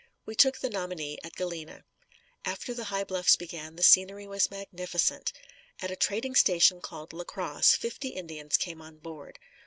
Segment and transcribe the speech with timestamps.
[0.25, 1.83] We took the Nominee at Galena.
[2.43, 5.31] After the high bluffs began, the scenery was magnificent.
[5.79, 9.37] At a trading station called La Crosse, fifty Indians came on board.